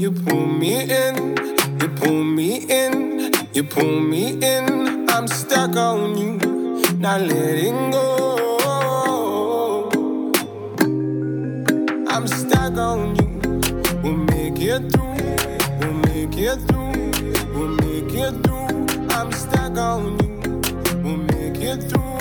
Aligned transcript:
You 0.00 0.12
pull 0.12 0.46
me 0.46 0.80
in, 0.80 1.36
you 1.78 1.88
pull 1.90 2.24
me 2.24 2.64
in, 2.70 3.32
you 3.52 3.62
pull 3.62 4.00
me 4.00 4.30
in. 4.42 5.06
I'm 5.10 5.28
stuck 5.28 5.76
on 5.76 6.16
you, 6.16 6.38
not 6.98 7.20
letting 7.20 7.90
go. 7.90 9.90
I'm 12.08 12.26
stuck 12.26 12.78
on 12.78 13.14
you. 13.16 13.28
We'll 14.02 14.16
make 14.16 14.58
it 14.62 14.90
through, 14.90 15.16
we'll 15.80 15.92
make 16.08 16.34
it 16.34 16.56
through, 16.66 17.10
we'll 17.52 17.76
make 17.84 18.14
it 18.14 18.32
through. 18.42 18.86
I'm 19.10 19.30
stuck 19.32 19.76
on 19.76 20.18
you, 20.18 20.30
we'll 21.02 21.18
make 21.18 21.60
it 21.60 21.82
through. 21.90 22.19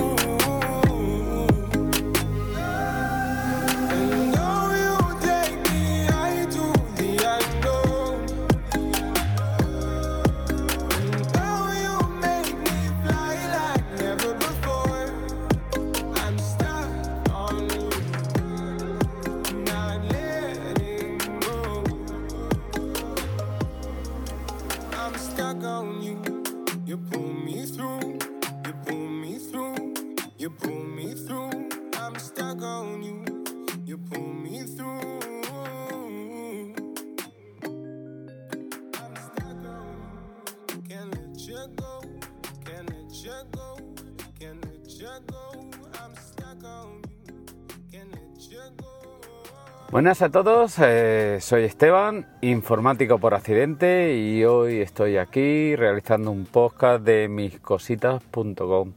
Buenas 49.91 50.21
a 50.21 50.29
todos, 50.29 50.75
eh, 50.77 51.39
soy 51.41 51.63
Esteban, 51.63 52.27
informático 52.41 53.17
por 53.17 53.33
accidente 53.33 54.15
y 54.15 54.45
hoy 54.45 54.81
estoy 54.81 55.17
aquí 55.17 55.75
realizando 55.75 56.29
un 56.29 56.45
podcast 56.45 57.03
de 57.03 57.27
miscositas.com. 57.27 58.93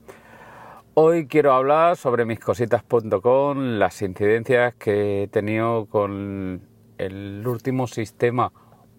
Hoy 0.92 1.26
quiero 1.28 1.54
hablar 1.54 1.96
sobre 1.96 2.26
miscositas.com, 2.26 3.78
las 3.78 4.02
incidencias 4.02 4.74
que 4.74 5.22
he 5.22 5.28
tenido 5.28 5.86
con 5.86 6.60
el 6.98 7.42
último 7.46 7.86
sistema 7.86 8.52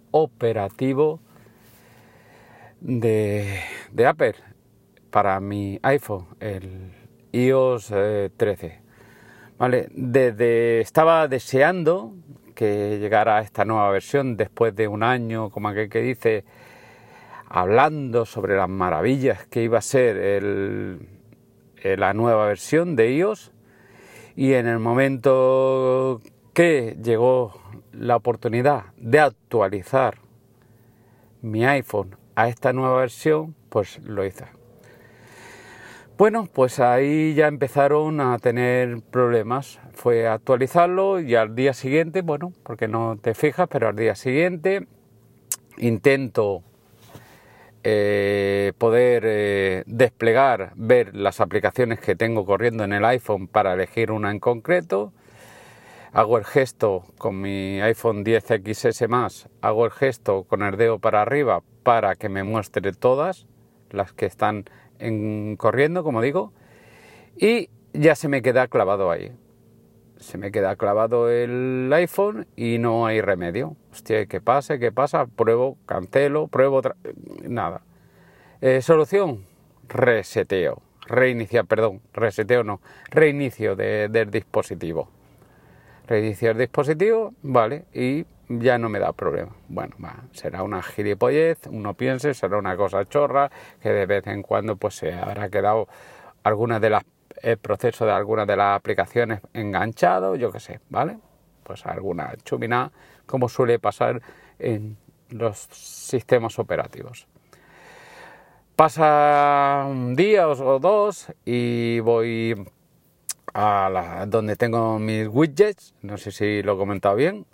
operativo 0.09 1.19
de, 2.83 3.61
Apple 4.05 4.35
para 5.09 5.39
mi 5.39 5.79
iPhone, 5.83 6.27
el 6.39 6.91
iOS 7.31 7.91
eh, 7.93 8.29
13. 8.35 8.81
Vale, 9.57 9.87
desde 9.91 10.81
estaba 10.81 11.27
deseando 11.27 12.13
que 12.55 12.99
llegara 12.99 13.39
esta 13.39 13.65
nueva 13.65 13.89
versión 13.89 14.35
después 14.35 14.75
de 14.75 14.87
un 14.87 15.01
año, 15.03 15.49
como 15.49 15.69
aquel 15.69 15.89
que 15.89 16.01
dice, 16.01 16.43
hablando 17.47 18.25
sobre 18.25 18.57
las 18.57 18.69
maravillas 18.69 19.47
que 19.47 19.63
iba 19.63 19.77
a 19.77 19.81
ser 19.81 20.17
el- 20.17 21.07
eh, 21.77 21.95
la 21.97 22.13
nueva 22.13 22.47
versión 22.47 22.95
de 22.95 23.13
iOS 23.13 23.51
y 24.35 24.53
en 24.53 24.67
el 24.67 24.79
momento 24.79 26.21
que 26.53 26.97
llegó 27.01 27.53
la 27.93 28.15
oportunidad 28.15 28.85
de 28.97 29.19
actualizar 29.19 30.17
mi 31.41 31.65
iPhone 31.65 32.15
a 32.35 32.47
esta 32.47 32.73
nueva 32.73 32.99
versión, 32.99 33.55
pues 33.69 33.99
lo 33.99 34.25
hice. 34.25 34.45
Bueno, 36.17 36.47
pues 36.51 36.79
ahí 36.79 37.33
ya 37.33 37.47
empezaron 37.47 38.21
a 38.21 38.37
tener 38.37 39.01
problemas. 39.01 39.79
Fue 39.93 40.27
actualizarlo 40.27 41.19
y 41.19 41.35
al 41.35 41.55
día 41.55 41.73
siguiente, 41.73 42.21
bueno, 42.21 42.53
porque 42.63 42.87
no 42.87 43.17
te 43.19 43.33
fijas, 43.33 43.67
pero 43.69 43.87
al 43.87 43.95
día 43.95 44.15
siguiente 44.15 44.87
intento 45.77 46.61
eh, 47.83 48.73
poder 48.77 49.23
eh, 49.25 49.83
desplegar, 49.87 50.71
ver 50.75 51.15
las 51.15 51.41
aplicaciones 51.41 51.99
que 51.99 52.15
tengo 52.15 52.45
corriendo 52.45 52.83
en 52.83 52.93
el 52.93 53.03
iPhone 53.05 53.47
para 53.47 53.73
elegir 53.73 54.11
una 54.11 54.31
en 54.31 54.39
concreto. 54.39 55.11
Hago 56.13 56.37
el 56.37 56.45
gesto 56.45 57.05
con 57.17 57.41
mi 57.41 57.81
iPhone 57.81 58.23
10XS 58.23 59.07
más, 59.07 59.49
hago 59.61 59.85
el 59.85 59.91
gesto 59.91 60.43
con 60.43 60.61
el 60.61 60.77
dedo 60.77 60.99
para 60.99 61.23
arriba 61.23 61.63
para 61.81 62.15
que 62.15 62.29
me 62.29 62.43
muestre 62.43 62.91
todas 62.93 63.47
las 63.89 64.13
que 64.13 64.27
están 64.27 64.65
en- 64.99 65.55
corriendo, 65.57 66.03
como 66.03 66.21
digo, 66.21 66.53
y 67.35 67.69
ya 67.93 68.13
se 68.13 68.27
me 68.27 68.43
queda 68.43 68.67
clavado 68.67 69.09
ahí. 69.09 69.31
Se 70.17 70.37
me 70.37 70.51
queda 70.51 70.75
clavado 70.75 71.31
el 71.31 71.91
iPhone 71.93 72.45
y 72.55 72.77
no 72.77 73.07
hay 73.07 73.19
remedio. 73.19 73.75
Hostia, 73.91 74.27
¿qué 74.27 74.39
pasa? 74.39 74.77
¿Qué 74.77 74.91
pasa? 74.91 75.25
Pruebo, 75.25 75.77
cancelo, 75.87 76.47
pruebo 76.47 76.77
otra... 76.77 76.95
Nada. 77.41 77.81
Eh, 78.61 78.83
solución, 78.83 79.45
reseteo. 79.89 80.79
Reiniciar, 81.07 81.65
perdón, 81.65 82.01
reseteo 82.13 82.63
no. 82.63 82.81
Reinicio 83.09 83.75
de- 83.75 84.07
del 84.09 84.29
dispositivo. 84.29 85.09
Reinicio 86.07 86.51
el 86.51 86.57
dispositivo, 86.57 87.33
vale, 87.41 87.85
y 87.93 88.25
ya 88.49 88.77
no 88.77 88.89
me 88.89 88.99
da 88.99 89.13
problema. 89.13 89.51
Bueno, 89.69 89.95
va, 90.03 90.15
será 90.31 90.63
una 90.63 90.81
gilipollez, 90.81 91.67
uno 91.67 91.93
piense, 91.93 92.33
será 92.33 92.57
una 92.57 92.75
cosa 92.75 93.05
chorra, 93.07 93.49
que 93.81 93.89
de 93.89 94.05
vez 94.05 94.27
en 94.27 94.41
cuando 94.41 94.75
pues 94.75 94.95
se 94.95 95.13
habrá 95.13 95.49
quedado 95.49 95.87
algunas 96.43 96.81
de 96.81 96.89
las 96.89 97.03
el 97.41 97.57
proceso 97.57 98.05
de 98.05 98.11
algunas 98.11 98.47
de 98.47 98.55
las 98.55 98.77
aplicaciones 98.77 99.41
enganchado, 99.53 100.35
yo 100.35 100.51
qué 100.51 100.59
sé, 100.59 100.79
¿vale? 100.89 101.17
Pues 101.63 101.85
alguna 101.85 102.33
chumina, 102.43 102.91
como 103.25 103.49
suele 103.49 103.79
pasar 103.79 104.21
en 104.59 104.97
los 105.29 105.57
sistemas 105.71 106.57
operativos. 106.59 107.27
Pasa 108.75 109.85
un 109.87 110.15
día 110.15 110.47
o 110.47 110.79
dos 110.79 111.31
y 111.45 111.99
voy 111.99 112.65
a 113.53 113.89
la- 113.91 114.25
donde 114.25 114.55
tengo 114.55 114.99
mis 114.99 115.27
widgets, 115.27 115.93
no 116.01 116.17
sé 116.17 116.31
si 116.31 116.63
lo 116.63 116.73
he 116.73 116.77
comentado 116.77 117.15
bien, 117.15 117.45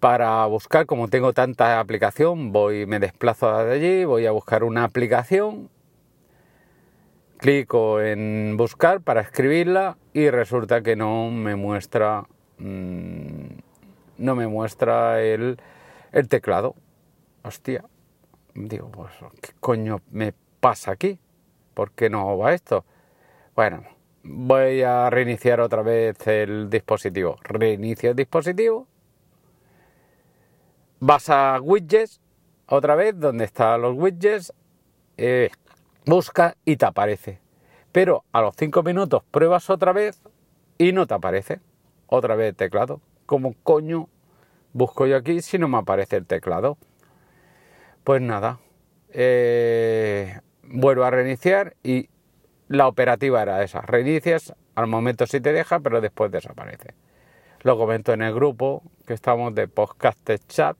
para 0.00 0.46
buscar, 0.46 0.86
como 0.86 1.08
tengo 1.08 1.32
tanta 1.32 1.78
aplicación, 1.78 2.52
voy, 2.52 2.86
me 2.86 2.98
desplazo 3.00 3.64
de 3.64 3.72
allí, 3.74 4.04
voy 4.04 4.26
a 4.26 4.30
buscar 4.30 4.64
una 4.64 4.84
aplicación, 4.84 5.68
clico 7.36 8.00
en 8.00 8.56
buscar 8.56 9.00
para 9.00 9.20
escribirla 9.22 9.96
y 10.12 10.30
resulta 10.30 10.82
que 10.82 10.96
no 10.96 11.30
me 11.30 11.56
muestra, 11.56 12.24
mm, 12.58 13.46
no 14.18 14.34
me 14.34 14.46
muestra 14.46 15.22
el, 15.22 15.58
el 16.12 16.28
teclado. 16.28 16.74
Hostia, 17.42 17.84
digo, 18.54 18.90
pues, 18.90 19.12
¿qué 19.40 19.52
coño 19.60 20.00
me 20.10 20.34
pasa 20.60 20.92
aquí? 20.92 21.18
¿Por 21.74 21.92
qué 21.92 22.10
no 22.10 22.36
va 22.36 22.52
esto? 22.52 22.84
Bueno, 23.56 23.84
voy 24.22 24.82
a 24.82 25.10
reiniciar 25.10 25.60
otra 25.60 25.82
vez 25.82 26.26
el 26.26 26.68
dispositivo. 26.70 27.36
Reinicio 27.42 28.10
el 28.10 28.16
dispositivo. 28.16 28.86
Vas 31.00 31.30
a 31.30 31.58
widgets, 31.60 32.20
otra 32.66 32.94
vez, 32.94 33.18
donde 33.18 33.44
están 33.44 33.80
los 33.80 33.96
widgets, 33.96 34.52
eh, 35.16 35.50
busca 36.04 36.56
y 36.64 36.76
te 36.76 36.86
aparece. 36.86 37.40
Pero 37.92 38.24
a 38.32 38.42
los 38.42 38.54
5 38.56 38.82
minutos 38.82 39.22
pruebas 39.30 39.70
otra 39.70 39.92
vez 39.92 40.20
y 40.78 40.92
no 40.92 41.06
te 41.06 41.14
aparece. 41.14 41.60
Otra 42.06 42.34
vez 42.34 42.50
el 42.50 42.56
teclado. 42.56 43.00
¿Cómo 43.26 43.54
coño 43.62 44.08
busco 44.72 45.06
yo 45.06 45.16
aquí 45.16 45.40
si 45.40 45.58
no 45.58 45.68
me 45.68 45.78
aparece 45.78 46.16
el 46.16 46.26
teclado? 46.26 46.76
Pues 48.04 48.20
nada, 48.20 48.58
eh, 49.10 50.40
vuelvo 50.62 51.04
a 51.04 51.10
reiniciar 51.10 51.76
y 51.82 52.08
la 52.70 52.86
operativa 52.86 53.42
era 53.42 53.64
esa. 53.64 53.80
Reinicias, 53.80 54.54
al 54.76 54.86
momento 54.86 55.26
sí 55.26 55.40
te 55.40 55.52
deja, 55.52 55.80
pero 55.80 56.00
después 56.00 56.30
desaparece. 56.30 56.94
Lo 57.62 57.76
comento 57.76 58.12
en 58.12 58.22
el 58.22 58.32
grupo 58.32 58.84
que 59.06 59.12
estamos 59.12 59.52
de 59.56 59.66
podcast 59.66 60.30
chat, 60.46 60.76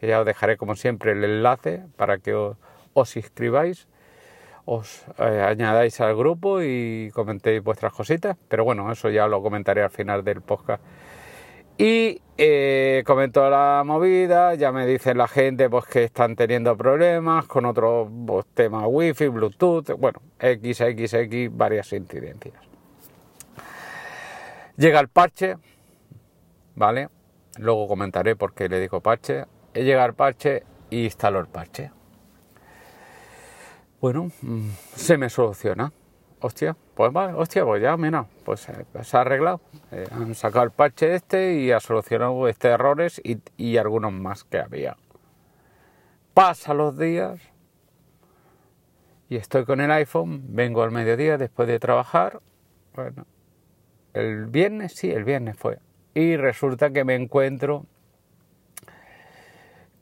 que 0.00 0.08
ya 0.08 0.18
os 0.18 0.26
dejaré 0.26 0.56
como 0.56 0.74
siempre 0.74 1.12
el 1.12 1.22
enlace 1.22 1.84
para 1.96 2.18
que 2.18 2.34
os, 2.34 2.56
os 2.94 3.16
inscribáis, 3.16 3.86
os 4.64 5.04
eh, 5.18 5.44
añadáis 5.46 6.00
al 6.00 6.16
grupo 6.16 6.62
y 6.62 7.12
comentéis 7.14 7.62
vuestras 7.62 7.92
cositas. 7.92 8.36
Pero 8.48 8.64
bueno, 8.64 8.90
eso 8.90 9.08
ya 9.08 9.28
lo 9.28 9.40
comentaré 9.40 9.84
al 9.84 9.90
final 9.90 10.24
del 10.24 10.42
podcast. 10.42 10.82
Y 11.80 12.20
eh, 12.36 13.02
comento 13.06 13.48
la 13.48 13.82
movida, 13.86 14.54
ya 14.54 14.70
me 14.70 14.86
dice 14.86 15.14
la 15.14 15.26
gente 15.26 15.70
pues 15.70 15.86
que 15.86 16.04
están 16.04 16.36
teniendo 16.36 16.76
problemas 16.76 17.46
con 17.46 17.64
otros 17.64 18.06
pues, 18.26 18.44
temas 18.52 18.84
wifi, 18.86 19.28
bluetooth, 19.28 19.92
bueno, 19.96 20.20
XXX, 20.38 21.56
varias 21.56 21.90
incidencias. 21.94 22.62
Llega 24.76 25.00
el 25.00 25.08
parche, 25.08 25.56
¿vale? 26.74 27.08
luego 27.56 27.88
comentaré 27.88 28.36
por 28.36 28.52
qué 28.52 28.68
le 28.68 28.78
digo 28.78 29.00
parche, 29.00 29.46
llega 29.72 30.04
el 30.04 30.12
parche 30.12 30.64
y 30.90 31.04
instalo 31.04 31.40
el 31.40 31.46
parche. 31.46 31.90
Bueno, 34.02 34.30
mm, 34.42 34.68
se 34.96 35.16
me 35.16 35.30
soluciona. 35.30 35.94
Hostia, 36.42 36.74
pues 36.94 37.12
vale, 37.12 37.34
hostia, 37.34 37.64
pues 37.66 37.82
ya, 37.82 37.96
mira, 37.98 38.26
pues 38.44 38.66
eh, 38.70 38.86
se 39.02 39.16
ha 39.16 39.20
arreglado. 39.20 39.60
Eh, 39.92 40.06
han 40.10 40.34
sacado 40.34 40.64
el 40.64 40.70
parche 40.70 41.14
este 41.14 41.54
y 41.54 41.70
ha 41.70 41.80
solucionado 41.80 42.48
este 42.48 42.68
errores 42.68 43.20
y, 43.22 43.76
algunos 43.76 44.12
más 44.12 44.44
que 44.44 44.58
había. 44.58 44.96
Pasa 46.32 46.72
los 46.72 46.98
días 46.98 47.40
y 49.28 49.36
estoy 49.36 49.66
con 49.66 49.82
el 49.82 49.90
iPhone, 49.90 50.42
vengo 50.48 50.82
al 50.82 50.92
mediodía 50.92 51.36
después 51.36 51.68
de 51.68 51.78
trabajar. 51.78 52.40
Bueno, 52.94 53.26
el 54.14 54.46
viernes, 54.46 54.92
sí, 54.94 55.10
el 55.10 55.24
viernes 55.24 55.58
fue. 55.58 55.78
Y 56.14 56.36
resulta 56.36 56.90
que 56.90 57.04
me 57.04 57.16
encuentro 57.16 57.84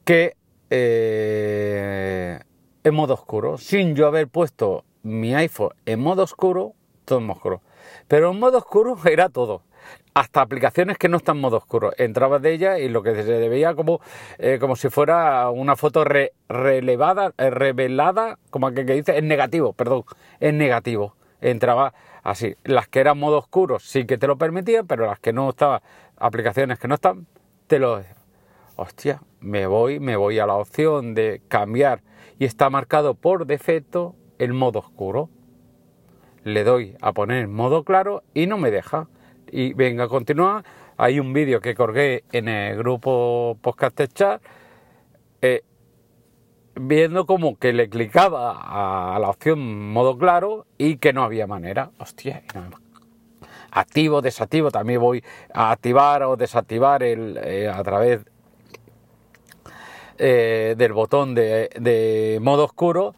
que 0.04 0.36
eh, 0.70 2.38
en 2.84 2.94
modo 2.94 3.14
oscuro, 3.14 3.58
sin 3.58 3.96
yo 3.96 4.06
haber 4.06 4.28
puesto 4.28 4.84
mi 5.02 5.34
iPhone 5.34 5.70
en 5.86 6.00
modo 6.00 6.22
oscuro, 6.22 6.74
todo 7.04 7.18
en 7.18 7.26
modo 7.26 7.36
oscuro. 7.36 7.62
Pero 8.06 8.30
en 8.30 8.38
modo 8.38 8.58
oscuro 8.58 8.96
era 9.04 9.28
todo. 9.28 9.62
Hasta 10.14 10.40
aplicaciones 10.40 10.98
que 10.98 11.08
no 11.08 11.18
están 11.18 11.36
en 11.36 11.42
modo 11.42 11.56
oscuro. 11.56 11.92
Entraba 11.96 12.38
de 12.38 12.52
ella 12.52 12.78
y 12.78 12.88
lo 12.88 13.02
que 13.02 13.14
se 13.22 13.48
veía 13.48 13.74
como, 13.74 14.00
eh, 14.38 14.58
como 14.60 14.76
si 14.76 14.88
fuera 14.88 15.48
una 15.50 15.76
foto 15.76 16.04
relevada, 16.04 17.32
eh, 17.38 17.50
revelada, 17.50 18.38
como 18.50 18.72
que, 18.72 18.84
que 18.84 18.94
dice, 18.94 19.16
en 19.16 19.28
negativo, 19.28 19.72
perdón, 19.72 20.04
en 20.40 20.58
negativo. 20.58 21.14
Entraba 21.40 21.94
así. 22.24 22.56
Las 22.64 22.88
que 22.88 23.00
eran 23.00 23.18
modo 23.18 23.38
oscuro 23.38 23.78
sí 23.78 24.06
que 24.06 24.18
te 24.18 24.26
lo 24.26 24.36
permitían, 24.36 24.86
pero 24.86 25.06
las 25.06 25.20
que 25.20 25.32
no 25.32 25.50
estaban, 25.50 25.80
aplicaciones 26.16 26.78
que 26.78 26.88
no 26.88 26.96
están, 26.96 27.26
te 27.66 27.78
lo... 27.78 28.02
Hostia, 28.76 29.20
me 29.40 29.66
voy, 29.66 29.98
me 29.98 30.16
voy 30.16 30.38
a 30.38 30.46
la 30.46 30.54
opción 30.54 31.14
de 31.14 31.42
cambiar 31.48 32.02
y 32.38 32.44
está 32.44 32.70
marcado 32.70 33.14
por 33.14 33.46
defecto 33.46 34.14
el 34.38 34.52
modo 34.52 34.80
oscuro. 34.80 35.28
Le 36.44 36.64
doy 36.64 36.96
a 37.00 37.12
poner 37.12 37.48
modo 37.48 37.84
claro 37.84 38.22
y 38.34 38.46
no 38.46 38.58
me 38.58 38.70
deja. 38.70 39.08
Y 39.50 39.72
venga 39.74 40.04
a 40.04 40.08
continuar. 40.08 40.64
Hay 40.96 41.20
un 41.20 41.32
vídeo 41.32 41.60
que 41.60 41.74
colgué 41.74 42.24
en 42.32 42.48
el 42.48 42.76
grupo 42.76 43.56
Podcast 43.60 44.12
Chat 44.14 44.42
eh, 45.40 45.62
viendo 46.74 47.26
como 47.26 47.56
que 47.56 47.72
le 47.72 47.88
clicaba 47.88 49.14
a 49.14 49.18
la 49.18 49.30
opción 49.30 49.92
modo 49.92 50.16
claro 50.18 50.66
y 50.78 50.96
que 50.96 51.12
no 51.12 51.22
había 51.22 51.46
manera. 51.46 51.90
Hostia, 51.98 52.42
activo, 53.70 54.22
desactivo, 54.22 54.70
también 54.70 55.00
voy 55.00 55.22
a 55.52 55.70
activar 55.70 56.22
o 56.22 56.36
desactivar 56.36 57.02
el, 57.02 57.38
eh, 57.42 57.68
a 57.68 57.82
través 57.82 58.20
eh, 60.18 60.74
del 60.76 60.92
botón 60.92 61.34
de, 61.34 62.38
modo 62.42 62.64
oscuro 62.64 63.14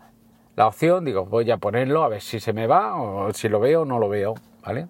la 0.61 0.67
opción, 0.67 1.07
digo, 1.07 1.25
voy 1.25 1.51
a 1.51 1.57
ponerlo 1.57 2.05
a 2.05 2.11
ver 2.11 2.21
si 2.21 2.39
se 2.39 2.53
me 2.53 2.67
va 2.67 2.95
o 3.01 3.33
si 3.33 3.49
lo 3.49 3.61
veo 3.61 3.81
o 3.81 3.85
no 3.87 3.99
lo 3.99 4.11
veo, 4.11 4.35
¿vale? 4.63 4.89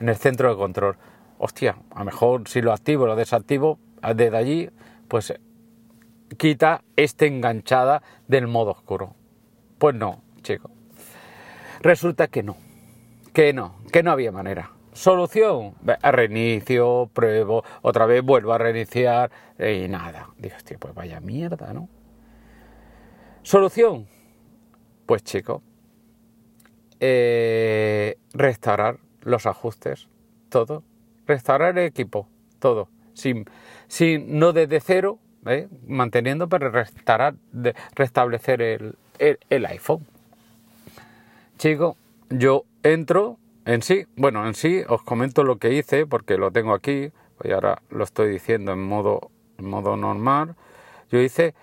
En 0.00 0.08
el 0.08 0.16
centro 0.16 0.50
de 0.50 0.56
control. 0.56 0.96
Hostia, 1.38 1.76
a 1.94 2.00
lo 2.00 2.06
mejor 2.06 2.48
si 2.48 2.60
lo 2.60 2.72
activo 2.72 3.04
o 3.04 3.06
lo 3.06 3.14
desactivo 3.14 3.78
desde 4.16 4.36
allí, 4.36 4.68
pues 5.06 5.32
quita 6.36 6.82
esta 6.96 7.26
enganchada 7.26 8.02
del 8.26 8.48
modo 8.48 8.72
oscuro. 8.72 9.14
Pues 9.78 9.94
no, 9.94 10.22
chico. 10.42 10.72
Resulta 11.82 12.26
que 12.26 12.42
no, 12.42 12.56
que 13.32 13.52
no, 13.52 13.76
que 13.92 14.02
no 14.02 14.10
había 14.10 14.32
manera. 14.32 14.72
Solución, 14.92 15.76
reinicio, 16.02 17.08
pruebo, 17.12 17.62
otra 17.82 18.06
vez 18.06 18.24
vuelvo 18.24 18.54
a 18.54 18.58
reiniciar 18.58 19.30
y 19.56 19.86
nada. 19.86 20.30
Digo, 20.36 20.56
hostia, 20.56 20.78
pues 20.80 20.92
vaya 20.94 21.20
mierda, 21.20 21.72
¿no? 21.72 21.88
Solución, 23.42 24.08
pues 25.06 25.22
chico, 25.22 25.62
eh, 27.00 28.16
restaurar 28.32 28.98
los 29.22 29.46
ajustes, 29.46 30.08
todo, 30.48 30.82
restaurar 31.26 31.78
el 31.78 31.86
equipo, 31.86 32.28
todo, 32.58 32.88
sin, 33.14 33.44
sin 33.88 34.38
no 34.38 34.52
desde 34.52 34.80
cero, 34.80 35.18
¿eh? 35.46 35.68
manteniendo, 35.86 36.48
pero 36.48 36.70
restaurar, 36.70 37.34
restablecer 37.94 38.62
el, 38.62 38.96
el 39.18 39.66
iPhone. 39.66 40.06
Chico, 41.58 41.96
yo 42.30 42.64
entro 42.82 43.38
en 43.64 43.82
sí, 43.82 44.06
bueno, 44.16 44.46
en 44.46 44.54
sí 44.54 44.82
os 44.88 45.02
comento 45.02 45.44
lo 45.44 45.58
que 45.58 45.72
hice 45.72 46.06
porque 46.06 46.36
lo 46.36 46.50
tengo 46.50 46.74
aquí, 46.74 47.12
y 47.44 47.50
ahora 47.50 47.82
lo 47.90 48.04
estoy 48.04 48.30
diciendo 48.30 48.72
en 48.72 48.82
modo, 48.82 49.30
en 49.58 49.68
modo 49.68 49.96
normal. 49.96 50.56
Yo 51.10 51.20
hice 51.20 51.54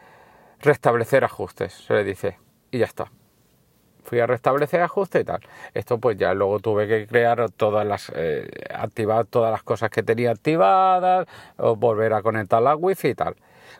restablecer 0.59 1.23
ajustes, 1.23 1.73
se 1.73 1.93
le 1.93 2.03
dice, 2.03 2.37
y 2.71 2.79
ya 2.79 2.85
está. 2.85 3.11
Fui 4.03 4.19
a 4.19 4.27
restablecer 4.27 4.81
ajustes 4.81 5.21
y 5.21 5.25
tal. 5.25 5.41
Esto 5.73 5.97
pues 5.99 6.17
ya 6.17 6.33
luego 6.33 6.59
tuve 6.59 6.87
que 6.87 7.07
crear 7.07 7.49
todas 7.51 7.85
las, 7.85 8.11
eh, 8.15 8.49
activar 8.73 9.25
todas 9.25 9.51
las 9.51 9.63
cosas 9.63 9.89
que 9.89 10.03
tenía 10.03 10.31
activadas, 10.31 11.27
o 11.57 11.75
volver 11.75 12.13
a 12.13 12.21
conectar 12.21 12.61
la 12.61 12.75
wifi 12.75 13.09
y 13.09 13.15
tal. 13.15 13.35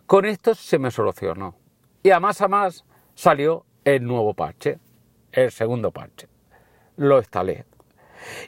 Con 0.06 0.25
esto 0.25 0.56
se 0.56 0.77
me 0.80 0.92
solucionó. 0.92 1.56
Y 2.04 2.12
a 2.12 2.19
más 2.19 2.42
a 2.42 2.48
más 2.48 2.86
salió 3.16 3.66
el 3.83 4.06
nuevo 4.06 4.33
parche, 4.33 4.80
el 5.31 5.51
segundo 5.51 5.92
parche. 5.92 6.27
Lo 6.98 7.18
instalé. 7.18 7.65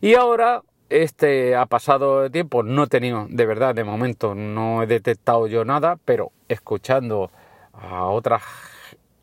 Y 0.02 0.16
ahora, 0.16 0.62
este 0.90 1.56
ha 1.56 1.66
pasado 1.66 2.30
tiempo, 2.30 2.64
no 2.64 2.84
he 2.84 2.88
de 2.90 3.46
verdad, 3.46 3.74
de 3.74 3.84
momento 3.84 4.36
no 4.36 4.84
he 4.84 4.88
detectado 4.88 5.48
yo 5.48 5.64
nada, 5.64 5.98
pero 6.04 6.32
escuchando 6.50 7.32
a 7.74 8.06
otras 8.06 8.44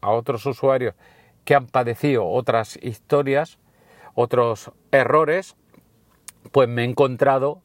a 0.01 0.11
otros 0.11 0.47
usuarios 0.47 0.95
que 1.49 1.55
han 1.55 1.67
padecido 1.67 2.27
otras 2.27 2.79
historias, 2.83 3.59
otros 4.15 4.71
errores, 4.93 5.57
pues 6.53 6.69
me 6.69 6.83
he 6.83 6.85
encontrado 6.85 7.63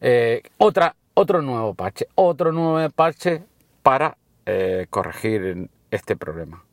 eh, 0.00 0.40
otra, 0.56 0.96
otro 1.12 1.42
nuevo 1.42 1.74
parche, 1.74 2.06
otro 2.14 2.50
nuevo 2.50 2.88
parche 2.88 3.42
para 3.82 4.16
eh, 4.46 4.86
corregir 4.88 5.68
este 5.90 6.16
problema. 6.16 6.64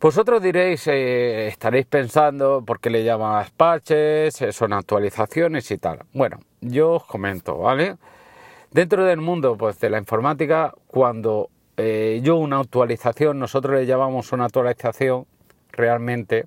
Vosotros 0.00 0.42
diréis, 0.42 0.84
eh, 0.88 1.46
estaréis 1.46 1.86
pensando 1.86 2.64
por 2.66 2.80
qué 2.80 2.90
le 2.90 3.04
llaman 3.04 3.46
parches, 3.56 4.42
eh, 4.42 4.50
son 4.50 4.72
actualizaciones 4.72 5.70
y 5.70 5.78
tal. 5.78 6.00
Bueno, 6.12 6.40
yo 6.60 6.94
os 6.94 7.04
comento, 7.04 7.56
¿vale? 7.56 7.98
Dentro 8.72 9.04
del 9.04 9.20
mundo 9.20 9.56
pues, 9.56 9.78
de 9.78 9.90
la 9.90 9.98
informática, 9.98 10.74
cuando 10.88 11.50
eh, 11.76 12.20
yo 12.22 12.36
una 12.36 12.60
actualización, 12.60 13.38
nosotros 13.38 13.76
le 13.76 13.86
llamamos 13.86 14.32
una 14.32 14.44
actualización 14.46 15.26
realmente 15.72 16.46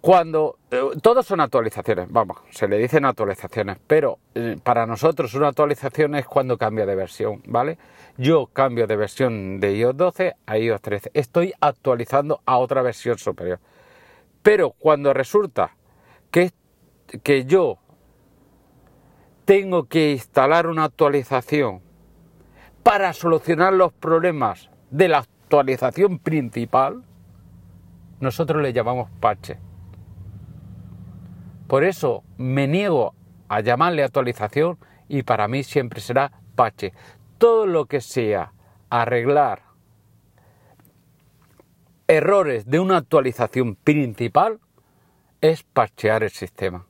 cuando 0.00 0.56
eh, 0.70 0.80
todos 1.02 1.26
son 1.26 1.40
actualizaciones, 1.40 2.10
vamos, 2.10 2.38
se 2.50 2.66
le 2.68 2.78
dicen 2.78 3.04
actualizaciones, 3.04 3.76
pero 3.86 4.18
eh, 4.34 4.56
para 4.62 4.86
nosotros 4.86 5.34
una 5.34 5.48
actualización 5.48 6.14
es 6.14 6.26
cuando 6.26 6.56
cambia 6.56 6.86
de 6.86 6.94
versión, 6.94 7.42
¿vale? 7.46 7.76
Yo 8.16 8.46
cambio 8.46 8.86
de 8.86 8.96
versión 8.96 9.60
de 9.60 9.76
iOS 9.76 9.96
12 9.96 10.34
a 10.46 10.58
iOS 10.58 10.80
13, 10.80 11.10
estoy 11.12 11.52
actualizando 11.60 12.40
a 12.46 12.56
otra 12.56 12.80
versión 12.80 13.18
superior. 13.18 13.60
Pero 14.42 14.70
cuando 14.70 15.12
resulta 15.12 15.76
que, 16.30 16.50
que 17.22 17.44
yo 17.44 17.76
tengo 19.44 19.84
que 19.84 20.12
instalar 20.12 20.66
una 20.66 20.84
actualización 20.84 21.82
para 22.82 23.12
solucionar 23.12 23.72
los 23.72 23.92
problemas 23.92 24.70
de 24.90 25.08
la 25.08 25.18
actualización 25.18 26.18
principal, 26.18 27.04
nosotros 28.20 28.62
le 28.62 28.72
llamamos 28.72 29.10
parche. 29.20 29.58
Por 31.66 31.84
eso 31.84 32.24
me 32.36 32.66
niego 32.66 33.14
a 33.48 33.60
llamarle 33.60 34.02
actualización 34.02 34.78
y 35.08 35.22
para 35.22 35.48
mí 35.48 35.62
siempre 35.62 36.00
será 36.00 36.32
parche. 36.54 36.92
Todo 37.38 37.66
lo 37.66 37.86
que 37.86 38.00
sea 38.00 38.52
arreglar 38.90 39.62
errores 42.10 42.66
de 42.66 42.80
una 42.80 42.96
actualización 42.96 43.76
principal 43.76 44.58
es 45.40 45.62
parchear 45.62 46.24
el 46.24 46.30
sistema. 46.30 46.84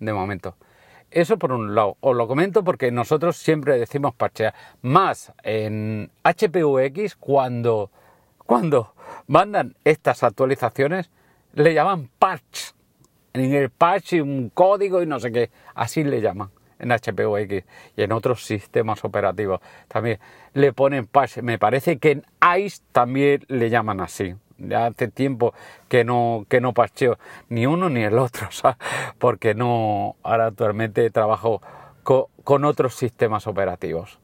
De 0.00 0.12
momento. 0.12 0.56
Eso 1.10 1.38
por 1.38 1.52
un 1.52 1.74
lado. 1.74 1.96
Os 2.00 2.16
lo 2.16 2.28
comento 2.28 2.62
porque 2.62 2.90
nosotros 2.90 3.36
siempre 3.36 3.78
decimos 3.78 4.14
parchear. 4.14 4.54
Más 4.82 5.32
en 5.42 6.10
HPUX 6.24 7.16
cuando, 7.16 7.90
cuando 8.46 8.94
mandan 9.26 9.74
estas 9.84 10.22
actualizaciones 10.22 11.10
le 11.54 11.74
llaman 11.74 12.08
patch 12.18 12.72
en 13.32 13.54
el 13.54 13.70
patch 13.70 14.14
un 14.14 14.50
código 14.52 15.02
y 15.02 15.06
no 15.06 15.20
sé 15.20 15.30
qué, 15.32 15.50
así 15.74 16.04
le 16.04 16.20
llaman 16.20 16.50
en 16.78 16.90
HPUX 16.90 17.64
y 17.96 18.02
en 18.02 18.12
otros 18.12 18.44
sistemas 18.44 19.04
operativos 19.04 19.60
también 19.88 20.18
le 20.54 20.72
ponen 20.72 21.06
patch. 21.06 21.38
Me 21.38 21.58
parece 21.58 21.98
que 21.98 22.12
en 22.12 22.24
ICE 22.58 22.82
también 22.92 23.44
le 23.48 23.70
llaman 23.70 24.00
así. 24.00 24.34
Ya 24.60 24.86
hace 24.86 25.08
tiempo 25.08 25.54
que 25.88 26.04
no, 26.04 26.46
que 26.48 26.60
no 26.60 26.72
ni 27.48 27.66
uno 27.66 27.88
ni 27.88 28.02
el 28.02 28.18
otro, 28.18 28.48
porque 29.18 29.54
no, 29.54 30.16
ahora 30.22 30.46
actualmente 30.46 31.10
trabajo 31.10 31.60
con 32.02 32.64
otros 32.64 32.94
sistemas 32.94 33.46
operativos. 33.46 34.18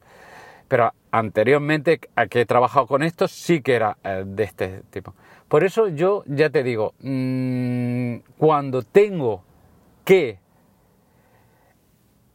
Pero 0.67 0.93
anteriormente 1.11 1.99
a 2.15 2.27
que 2.27 2.41
he 2.41 2.45
trabajado 2.45 2.87
con 2.87 3.03
esto 3.03 3.27
sí 3.27 3.61
que 3.61 3.75
era 3.75 3.97
eh, 4.03 4.23
de 4.25 4.43
este 4.43 4.81
tipo. 4.89 5.13
Por 5.47 5.63
eso 5.63 5.87
yo 5.87 6.23
ya 6.25 6.49
te 6.49 6.63
digo, 6.63 6.93
mm, 6.99 8.17
cuando 8.37 8.81
tengo 8.81 9.43
que 10.03 10.39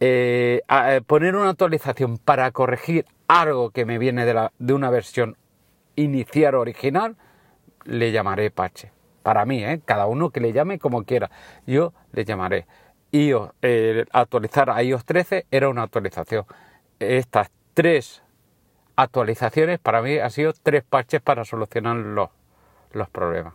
eh, 0.00 0.62
eh, 0.68 1.00
poner 1.06 1.36
una 1.36 1.50
actualización 1.50 2.18
para 2.18 2.50
corregir 2.50 3.06
algo 3.28 3.70
que 3.70 3.84
me 3.84 3.98
viene 3.98 4.24
de, 4.24 4.34
la, 4.34 4.52
de 4.58 4.72
una 4.72 4.90
versión 4.90 5.36
inicial 5.94 6.54
original, 6.54 7.16
le 7.84 8.12
llamaré 8.12 8.50
parche. 8.50 8.90
Para 9.22 9.44
mí, 9.44 9.62
cada 9.84 10.06
uno 10.06 10.30
que 10.30 10.40
le 10.40 10.52
llame 10.52 10.78
como 10.78 11.04
quiera, 11.04 11.30
yo 11.66 11.92
le 12.12 12.24
llamaré. 12.24 12.66
iOS, 13.12 13.50
actualizar 14.12 14.70
a 14.70 14.82
iOS 14.82 15.04
13 15.04 15.46
era 15.50 15.68
una 15.68 15.82
actualización. 15.82 16.44
Estas 16.98 17.50
tres 17.74 18.22
actualizaciones 18.96 19.78
para 19.78 20.02
mí 20.02 20.18
han 20.18 20.30
sido 20.30 20.52
tres 20.60 20.82
parches 20.82 21.20
para 21.20 21.44
solucionar 21.44 21.96
los, 21.96 22.30
los 22.92 23.08
problemas. 23.10 23.54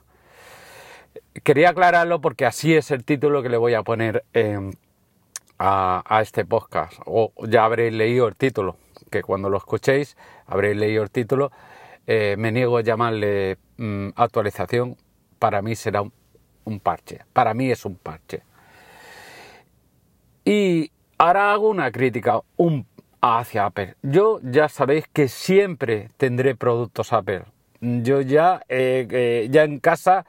Quería 1.44 1.70
aclararlo 1.70 2.22
porque 2.22 2.46
así 2.46 2.76
es 2.76 2.92
el 2.92 3.04
título 3.04 3.44
que 3.44 3.50
le 3.50 3.58
voy 3.58 3.74
a 3.74 3.84
poner 3.84 4.24
a, 5.60 6.20
este 6.22 6.46
podcast. 6.46 6.94
O 7.06 7.32
ya 7.48 7.66
habréis 7.66 7.94
leído 7.94 8.28
el 8.28 8.36
título, 8.36 8.78
que 9.12 9.22
cuando 9.22 9.50
lo 9.50 9.58
escuchéis 9.58 10.18
habréis 10.46 10.78
leído 10.78 11.04
el 11.04 11.12
título. 11.12 11.52
Eh, 12.06 12.36
me 12.38 12.52
niego 12.52 12.78
a 12.78 12.82
llamarle 12.82 13.58
mm, 13.78 14.10
actualización, 14.16 14.98
para 15.40 15.62
mí 15.62 15.76
será 15.76 16.02
un, 16.02 16.80
parche. 16.80 17.20
Para 17.34 17.54
mí 17.54 17.72
es 17.72 17.86
un 17.86 17.96
parche. 17.96 18.44
Y 20.44 20.92
ahora 21.18 21.52
hago 21.52 21.70
una 21.70 21.92
crítica 21.92 22.42
un 22.56 22.86
hacia 23.22 23.66
Apple. 23.66 23.96
Yo 24.02 24.40
ya 24.44 24.70
sabéis 24.70 25.06
que 25.12 25.28
siempre 25.28 26.10
tendré 26.18 26.56
productos 26.56 27.14
Apple. 27.14 27.44
Yo 27.82 28.22
ya, 28.22 28.62
eh, 28.70 29.48
ya 29.52 29.64
en 29.64 29.80
casa, 29.80 30.26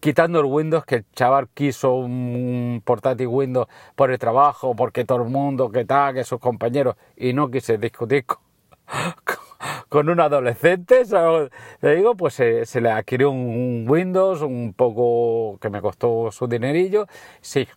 quitando 0.00 0.40
el 0.40 0.46
Windows, 0.46 0.84
que 0.84 0.96
el 0.96 1.04
chaval 1.12 1.48
quiso 1.48 1.94
un 1.94 2.82
portátil 2.84 3.28
Windows 3.28 3.68
por 3.94 4.10
el 4.10 4.18
trabajo, 4.18 4.74
porque 4.74 5.04
todo 5.04 5.22
el 5.22 5.30
mundo, 5.30 5.70
que 5.70 5.84
tal, 5.84 6.14
que 6.14 6.24
sus 6.24 6.38
compañeros, 6.40 6.96
y 7.16 7.32
no 7.32 7.50
quise 7.50 7.78
discutir 7.78 8.24
con, 8.26 8.38
un 10.00 10.20
adolescente, 10.20 11.02
le 11.80 11.96
digo, 11.96 12.16
pues 12.16 12.34
se 12.34 12.80
le 12.80 12.90
adquirió 12.90 13.30
un, 13.30 13.84
Windows, 13.88 14.42
un 14.42 14.72
poco 14.74 15.58
que 15.60 15.70
me 15.70 15.80
costó 15.80 16.30
su 16.30 16.46
dinerillo, 16.46 17.06
sí, 17.40 17.68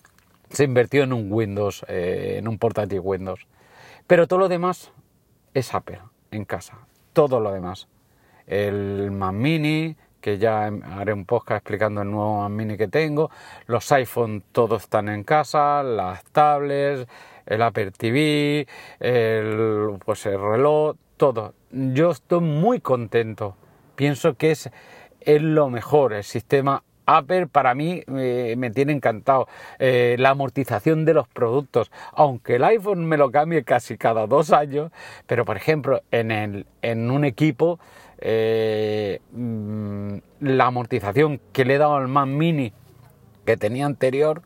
se 0.50 0.64
invirtió 0.64 1.04
en 1.04 1.14
un 1.14 1.32
Windows, 1.32 1.86
eh, 1.88 2.36
en 2.40 2.48
un 2.48 2.58
portátil 2.58 3.02
Windows. 3.04 3.48
Pero 4.08 4.28
todo 4.28 4.40
lo 4.40 4.48
demás 4.48 4.92
es 5.54 5.74
Apple 5.74 6.00
en 6.32 6.46
casa. 6.46 6.78
Todo 7.14 7.40
lo 7.40 7.52
demás. 7.52 7.88
El 8.46 9.12
Mac 9.12 9.34
Mini, 9.34 9.96
que 10.22 10.38
ya 10.38 10.66
haré 10.66 11.14
un 11.14 11.26
podcast 11.26 11.60
explicando 11.60 12.02
el 12.02 12.12
nuevo 12.12 12.42
Mac 12.42 12.52
Mini 12.52 12.78
que 12.78 12.88
tengo. 12.88 13.32
Los 13.66 13.92
iPhone 13.92 14.44
todos 14.52 14.84
están 14.84 15.10
en 15.10 15.24
casa. 15.24 15.82
Las 15.82 16.24
tablets, 16.26 17.08
el 17.46 17.62
Apple 17.62 17.92
TV, 17.92 18.68
el, 19.00 19.98
pues 20.04 20.26
el 20.26 20.40
reloj, 20.40 20.96
todo. 21.18 21.54
Yo 21.72 22.12
estoy 22.12 22.42
muy 22.42 22.80
contento. 22.80 23.56
Pienso 23.96 24.36
que 24.36 24.52
es, 24.52 24.70
es 25.22 25.42
lo 25.42 25.70
mejor 25.70 26.14
el 26.14 26.24
sistema 26.24 26.84
Apple 27.06 27.48
para 27.48 27.76
mí 27.76 28.04
eh, 28.08 28.56
me 28.58 28.72
tiene 28.72 28.94
encantado. 28.94 29.48
Eh, 29.80 30.16
la 30.20 30.32
amortización 30.32 31.06
de 31.06 31.14
los 31.14 31.28
productos, 31.28 31.92
aunque 32.14 32.56
el 32.56 32.64
iPhone 32.64 33.06
me 33.06 33.18
lo 33.18 33.32
cambie 33.32 33.64
casi 33.64 33.98
cada 33.98 34.28
dos 34.28 34.52
años, 34.52 34.92
pero 35.28 35.46
por 35.46 35.58
ejemplo 35.58 36.02
en, 36.12 36.32
el, 36.32 36.66
en 36.82 37.12
un 37.12 37.26
equipo 37.26 37.80
eh, 38.20 39.20
mm, 39.32 40.16
la 40.42 40.68
amortización 40.68 41.40
que 41.52 41.66
le 41.66 41.76
he 41.76 41.78
dado 41.78 41.96
al 41.96 42.08
Mac 42.08 42.28
Mini 42.28 42.74
que 43.46 43.58
tenía 43.58 43.86
anterior 43.86 44.42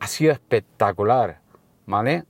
ha 0.00 0.06
sido 0.08 0.32
espectacular, 0.32 1.40
¿vale? 1.86 2.24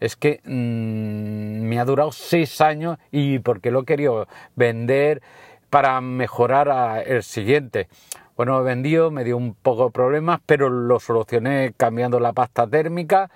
Es 0.00 0.16
que 0.16 0.40
mm, 0.44 1.66
me 1.66 1.80
ha 1.80 1.84
durado 1.84 2.12
seis 2.12 2.60
años 2.60 2.98
y 3.10 3.40
porque 3.40 3.70
lo 3.70 3.80
he 3.80 3.84
querido 3.84 4.28
vender 4.54 5.22
para 5.70 6.00
mejorar 6.00 7.04
el 7.06 7.22
siguiente. 7.22 7.88
Bueno, 8.36 8.62
vendió, 8.62 9.10
me 9.10 9.24
dio 9.24 9.36
un 9.36 9.54
poco 9.54 9.86
de 9.86 9.90
problemas, 9.90 10.40
pero 10.46 10.70
lo 10.70 11.00
solucioné 11.00 11.74
cambiando 11.76 12.20
la 12.20 12.32
pasta 12.32 12.68
térmica 12.68 13.30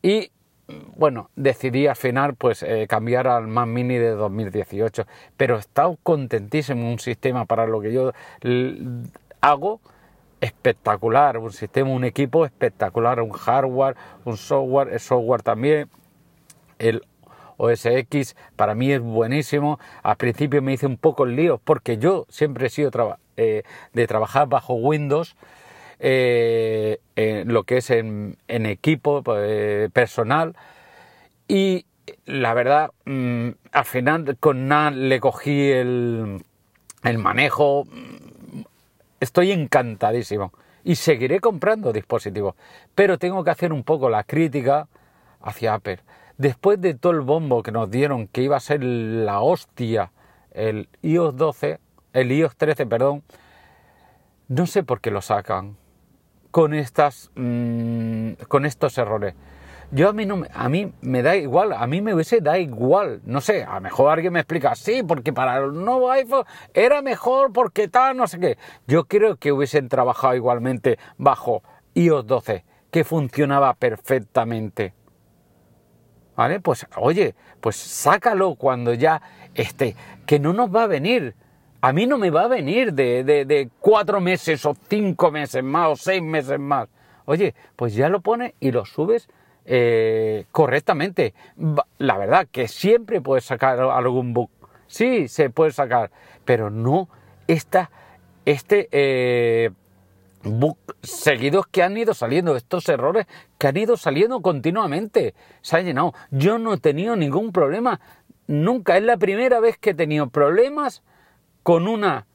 y 0.00 0.30
bueno, 0.96 1.30
decidí 1.36 1.86
al 1.86 1.96
final 1.96 2.34
pues 2.34 2.62
eh, 2.62 2.86
cambiar 2.88 3.26
al 3.26 3.46
Mac 3.46 3.66
Mini 3.66 3.96
de 3.96 4.10
2018, 4.10 5.06
pero 5.36 5.56
he 5.56 5.60
estado 5.60 5.98
contentísimo, 6.02 6.90
un 6.90 6.98
sistema 6.98 7.44
para 7.44 7.66
lo 7.66 7.80
que 7.80 7.92
yo 7.92 8.12
hago 9.40 9.80
espectacular, 10.44 11.38
un 11.38 11.52
sistema, 11.52 11.90
un 11.90 12.04
equipo 12.04 12.44
espectacular, 12.44 13.20
un 13.20 13.32
hardware, 13.32 13.96
un 14.24 14.36
software, 14.36 14.92
el 14.92 15.00
software 15.00 15.42
también, 15.42 15.88
el 16.78 17.02
OS 17.56 17.86
X 17.86 18.36
para 18.56 18.74
mí 18.74 18.92
es 18.92 19.00
buenísimo. 19.00 19.78
Al 20.02 20.16
principio 20.16 20.60
me 20.60 20.74
hice 20.74 20.86
un 20.86 20.96
poco 20.96 21.24
el 21.24 21.36
lío 21.36 21.60
porque 21.64 21.98
yo 21.98 22.26
siempre 22.28 22.66
he 22.66 22.70
sido 22.70 22.90
eh, 23.36 23.62
de 23.92 24.06
trabajar 24.06 24.48
bajo 24.48 24.74
Windows, 24.74 25.36
eh, 25.98 26.98
lo 27.46 27.62
que 27.64 27.78
es 27.78 27.90
en, 27.90 28.36
equipo 28.48 29.22
eh, 29.36 29.88
personal. 29.92 30.56
Y 31.48 31.86
la 32.26 32.52
verdad, 32.54 32.90
mm, 33.06 33.48
al 33.72 33.84
final 33.84 34.36
con 34.38 34.68
NAS 34.68 34.94
le 34.94 35.20
cogí 35.20 35.70
el, 35.70 36.44
el 37.02 37.18
manejo. 37.18 37.84
Estoy 39.24 39.52
encantadísimo. 39.52 40.52
Y 40.84 40.96
seguiré 40.96 41.40
comprando 41.40 41.94
dispositivos, 41.94 42.56
pero 42.94 43.16
tengo 43.16 43.42
que 43.42 43.50
hacer 43.50 43.72
un 43.72 43.82
poco 43.82 44.10
la 44.10 44.22
crítica 44.22 44.86
hacia 45.40 45.72
Apple. 45.72 46.00
Después 46.36 46.78
de 46.78 46.92
todo 46.92 47.12
el 47.12 47.22
bombo 47.22 47.62
que 47.62 47.72
nos 47.72 47.90
dieron 47.90 48.28
que 48.28 48.42
iba 48.42 48.58
a 48.58 48.60
ser 48.60 48.84
la 48.84 49.40
hostia 49.40 50.12
el 50.50 50.90
iOS 51.00 51.36
12, 51.36 51.80
el 52.12 52.32
iOS 52.32 52.54
13, 52.54 52.84
perdón, 52.84 53.22
no 54.48 54.66
sé 54.66 54.82
por 54.82 55.00
qué 55.00 55.10
lo 55.10 55.22
sacan 55.22 55.78
con 56.50 56.74
estas 56.74 57.30
mm, 57.34 58.32
con 58.46 58.66
estos 58.66 58.98
errores. 58.98 59.34
Yo 59.90 60.08
a 60.08 60.12
mí 60.12 60.26
no 60.26 60.42
a 60.52 60.68
mí 60.68 60.92
me 61.02 61.22
da 61.22 61.36
igual, 61.36 61.72
a 61.72 61.86
mí 61.86 62.00
me 62.00 62.14
hubiese 62.14 62.40
da 62.40 62.58
igual, 62.58 63.20
no 63.24 63.40
sé, 63.40 63.62
a 63.64 63.74
lo 63.74 63.80
mejor 63.80 64.12
alguien 64.12 64.32
me 64.32 64.40
explica, 64.40 64.74
sí, 64.74 65.02
porque 65.02 65.32
para 65.32 65.58
el 65.58 65.72
nuevo 65.72 66.10
iPhone 66.10 66.44
era 66.72 67.02
mejor 67.02 67.52
porque 67.52 67.88
tal, 67.88 68.16
no 68.16 68.26
sé 68.26 68.40
qué. 68.40 68.58
Yo 68.86 69.04
creo 69.04 69.36
que 69.36 69.52
hubiesen 69.52 69.88
trabajado 69.88 70.34
igualmente 70.34 70.98
bajo 71.16 71.62
iOS 71.94 72.26
12, 72.26 72.64
que 72.90 73.04
funcionaba 73.04 73.74
perfectamente. 73.74 74.94
¿Vale? 76.36 76.60
Pues 76.60 76.86
oye, 76.96 77.34
pues 77.60 77.76
sácalo 77.76 78.56
cuando 78.56 78.92
ya 78.92 79.22
esté, 79.54 79.96
que 80.26 80.38
no 80.38 80.52
nos 80.52 80.74
va 80.74 80.84
a 80.84 80.88
venir. 80.88 81.34
A 81.80 81.92
mí 81.92 82.06
no 82.06 82.18
me 82.18 82.30
va 82.30 82.44
a 82.44 82.48
venir 82.48 82.94
de, 82.94 83.68
cuatro 83.78 84.20
meses 84.20 84.64
o 84.64 84.74
cinco 84.88 85.30
meses 85.30 85.62
más 85.62 85.88
o 85.90 85.96
seis 85.96 86.22
meses 86.22 86.58
más. 86.58 86.88
Oye, 87.26 87.54
pues 87.76 87.94
ya 87.94 88.08
lo 88.08 88.20
pones 88.20 88.54
y 88.58 88.72
lo 88.72 88.84
subes 88.84 89.28
eh, 89.64 90.46
correctamente. 90.52 91.34
La 91.98 92.18
verdad 92.18 92.46
que 92.50 92.68
siempre 92.68 93.20
puedes 93.20 93.44
sacar 93.44 93.80
algún 93.80 94.32
bug. 94.32 94.50
Sí, 94.86 95.28
se 95.28 95.50
puede 95.50 95.72
sacar, 95.72 96.10
pero 96.44 96.70
no 96.70 97.08
esta, 97.46 97.90
este 98.44 98.88
eh, 98.92 99.70
seguidos 101.02 101.66
que 101.66 101.82
han 101.82 101.96
ido 101.96 102.14
saliendo, 102.14 102.56
estos 102.56 102.88
errores 102.88 103.26
que 103.58 103.68
han 103.68 103.76
ido 103.76 103.96
saliendo 103.96 104.42
continuamente. 104.42 105.34
Se 105.62 105.76
ha 105.76 105.80
llenado. 105.80 106.14
Yo 106.30 106.58
no 106.58 106.74
he 106.74 106.78
tenido 106.78 107.16
ningún 107.16 107.52
problema. 107.52 108.00
Nunca. 108.46 108.96
Es 108.98 109.02
la 109.02 109.16
primera 109.16 109.60
vez 109.60 109.78
que 109.78 109.90
he 109.90 109.94
tenido 109.94 110.28
problemas 110.28 111.02
con 111.62 111.88
una 111.88 112.26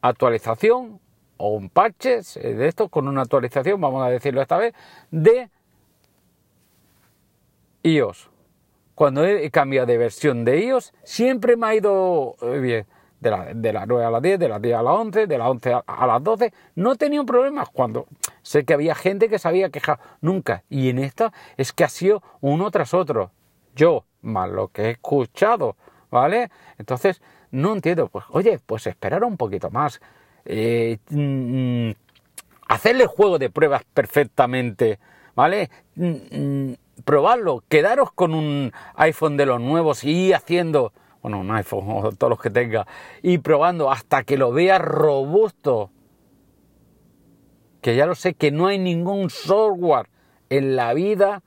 actualización 0.00 1.00
o 1.36 1.48
un 1.50 1.68
parche 1.68 2.20
de 2.22 2.68
esto, 2.68 2.88
con 2.88 3.08
una 3.08 3.22
actualización, 3.22 3.80
vamos 3.80 4.06
a 4.06 4.08
decirlo 4.08 4.40
esta 4.40 4.56
vez, 4.56 4.74
de 5.10 5.50
iOS. 7.84 8.30
Cuando 8.96 9.24
he 9.24 9.50
cambiado 9.50 9.86
de 9.86 9.98
versión 9.98 10.44
de 10.44 10.64
iOS, 10.64 10.92
siempre 11.04 11.56
me 11.56 11.66
ha 11.66 11.74
ido 11.74 12.36
eh, 12.42 12.58
bien 12.58 12.86
de, 13.24 13.30
la, 13.30 13.54
de 13.54 13.72
las 13.72 13.88
9 13.88 14.04
a 14.04 14.10
las 14.10 14.22
10, 14.22 14.38
de 14.38 14.48
las 14.48 14.62
10 14.62 14.76
a 14.76 14.82
las 14.82 14.94
11, 14.94 15.26
de 15.26 15.38
las 15.38 15.48
11 15.48 15.72
a, 15.86 16.06
las 16.06 16.22
12. 16.22 16.52
No 16.76 16.92
he 16.92 16.96
tenido 16.96 17.26
problemas 17.26 17.68
cuando 17.70 18.06
sé 18.42 18.64
que 18.64 18.74
había 18.74 18.94
gente 18.94 19.28
que 19.28 19.38
se 19.38 19.48
había 19.48 19.70
quejado. 19.70 19.98
Nunca. 20.20 20.62
Y 20.68 20.90
en 20.90 20.98
esta 20.98 21.32
es 21.56 21.72
que 21.72 21.84
ha 21.84 21.88
sido 21.88 22.22
uno 22.40 22.70
tras 22.70 22.94
otro. 22.94 23.32
Yo, 23.74 24.04
más 24.22 24.48
lo 24.50 24.68
que 24.68 24.82
he 24.82 24.90
escuchado, 24.90 25.76
¿vale? 26.10 26.50
Entonces, 26.78 27.20
no 27.50 27.72
entiendo. 27.72 28.08
Pues, 28.08 28.24
oye, 28.30 28.60
pues 28.64 28.86
esperar 28.86 29.24
un 29.24 29.36
poquito 29.36 29.70
más. 29.70 30.00
Eh, 30.44 30.98
mm, 31.10 31.90
hacerle 32.68 33.06
juego 33.06 33.38
de 33.38 33.50
pruebas 33.50 33.82
perfectamente, 33.94 34.98
¿vale? 35.34 35.70
Mm, 35.96 36.70
mm, 36.70 36.74
probadlo, 37.04 37.62
quedaros 37.68 38.12
con 38.12 38.34
un 38.34 38.72
iPhone 38.96 39.36
de 39.36 39.46
los 39.46 39.60
nuevos 39.60 40.04
y 40.04 40.32
haciendo, 40.32 40.92
bueno, 41.22 41.40
un 41.40 41.50
iPhone 41.50 41.84
o 41.88 42.12
todos 42.12 42.30
los 42.30 42.40
que 42.40 42.50
tenga, 42.50 42.86
y 43.22 43.38
probando 43.38 43.90
hasta 43.90 44.24
que 44.24 44.36
lo 44.36 44.52
veas 44.52 44.80
robusto. 44.80 45.90
Que 47.80 47.96
ya 47.96 48.06
lo 48.06 48.14
sé, 48.14 48.34
que 48.34 48.50
no 48.50 48.66
hay 48.66 48.78
ningún 48.78 49.28
software 49.30 50.08
en 50.48 50.76
la 50.76 50.94
vida 50.94 51.42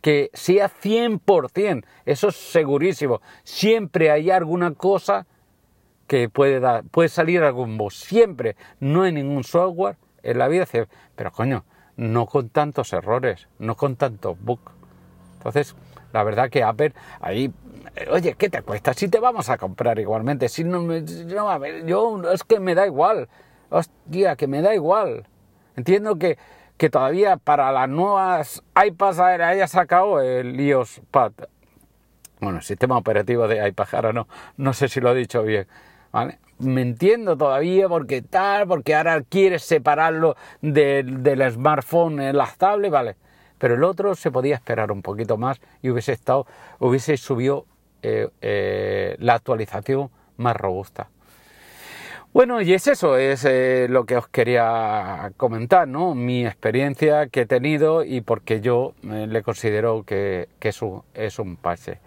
que 0.00 0.30
sea 0.32 0.70
100%, 0.70 1.84
eso 2.06 2.28
es 2.28 2.36
segurísimo. 2.36 3.20
Siempre 3.42 4.10
hay 4.10 4.30
alguna 4.30 4.72
cosa 4.74 5.26
que 6.06 6.28
puede 6.28 6.58
dar, 6.58 6.84
puede 6.84 7.08
salir 7.08 7.42
algún 7.42 7.76
bug, 7.76 7.92
siempre. 7.92 8.56
No 8.80 9.02
hay 9.02 9.12
ningún 9.12 9.44
software 9.44 9.96
en 10.22 10.38
la 10.38 10.48
vida, 10.48 10.66
pero 11.14 11.32
coño, 11.32 11.64
no 11.96 12.26
con 12.26 12.48
tantos 12.48 12.92
errores, 12.92 13.48
no 13.58 13.76
con 13.76 13.96
tantos 13.96 14.36
bugs. 14.40 14.79
Entonces, 15.40 15.74
la 16.12 16.22
verdad 16.22 16.50
que 16.50 16.62
Apple 16.62 16.92
ahí, 17.20 17.50
oye, 18.10 18.34
¿qué 18.36 18.50
te 18.50 18.60
cuesta? 18.60 18.92
Si 18.92 19.08
te 19.08 19.18
vamos 19.18 19.48
a 19.48 19.56
comprar 19.56 19.98
igualmente, 19.98 20.50
si 20.50 20.64
no, 20.64 20.82
no 20.82 21.50
a 21.50 21.56
ver, 21.56 21.86
yo 21.86 22.20
es 22.30 22.44
que 22.44 22.60
me 22.60 22.74
da 22.74 22.86
igual, 22.86 23.28
hostia, 23.70 24.36
que 24.36 24.46
me 24.46 24.60
da 24.60 24.74
igual. 24.74 25.26
Entiendo 25.76 26.18
que, 26.18 26.36
que 26.76 26.90
todavía 26.90 27.38
para 27.38 27.72
las 27.72 27.88
nuevas 27.88 28.62
iPads 28.84 29.18
haya 29.18 29.66
sacado 29.66 30.20
el 30.20 30.60
iOS 30.60 31.00
Pad. 31.10 31.32
Bueno, 32.38 32.58
el 32.58 32.64
sistema 32.64 32.98
operativo 32.98 33.48
de 33.48 33.66
iPad, 33.66 33.88
ahora 33.92 34.12
no, 34.12 34.28
no 34.58 34.74
sé 34.74 34.88
si 34.88 35.00
lo 35.00 35.12
he 35.12 35.14
dicho 35.14 35.42
bien. 35.42 35.66
¿Vale? 36.12 36.38
Me 36.58 36.82
entiendo 36.82 37.38
todavía 37.38 37.88
porque 37.88 38.20
tal, 38.20 38.66
porque 38.66 38.94
ahora 38.94 39.22
quieres 39.22 39.62
separarlo 39.62 40.36
del 40.60 41.50
smartphone 41.50 42.20
en 42.20 42.36
las 42.36 42.58
tablets, 42.58 42.92
¿vale? 42.92 43.16
Pero 43.60 43.74
el 43.74 43.84
otro 43.84 44.16
se 44.16 44.32
podía 44.32 44.56
esperar 44.56 44.90
un 44.90 45.02
poquito 45.02 45.36
más 45.36 45.60
y 45.82 45.90
hubiese 45.90 46.12
estado, 46.12 46.46
hubiese 46.80 47.16
subido 47.18 47.66
eh, 48.02 48.28
eh, 48.40 49.16
la 49.18 49.34
actualización 49.34 50.10
más 50.38 50.56
robusta. 50.56 51.10
Bueno, 52.32 52.62
y 52.62 52.72
es 52.72 52.86
eso, 52.86 53.18
es 53.18 53.44
eh, 53.44 53.86
lo 53.90 54.06
que 54.06 54.16
os 54.16 54.28
quería 54.28 55.32
comentar, 55.36 55.86
¿no? 55.86 56.14
Mi 56.14 56.46
experiencia 56.46 57.26
que 57.26 57.42
he 57.42 57.46
tenido 57.46 58.02
y 58.02 58.22
porque 58.22 58.60
yo 58.60 58.94
le 59.02 59.42
considero 59.42 60.04
que, 60.04 60.48
es, 60.60 60.80
un, 60.80 61.02
es 61.12 61.38
un 61.38 61.56
pase. 61.56 61.98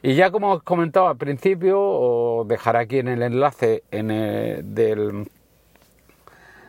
Y 0.00 0.14
ya 0.14 0.30
como 0.30 0.52
os 0.52 0.62
comentaba 0.62 1.10
al 1.10 1.16
principio, 1.18 1.80
os 1.80 2.48
dejaré 2.48 2.78
aquí 2.78 2.98
en 3.00 3.08
el 3.08 3.22
enlace 3.22 3.82
en 3.90 4.08
del 4.74 5.28